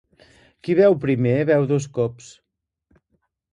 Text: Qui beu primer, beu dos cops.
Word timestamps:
Qui 0.67 0.75
beu 0.79 0.95
primer, 1.03 1.35
beu 1.51 1.69
dos 1.73 1.87
cops. 1.99 2.33